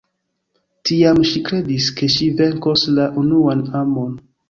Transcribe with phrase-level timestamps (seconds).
[0.91, 4.23] Tiam ŝi kredis, ke ŝi venkos la unuan amon.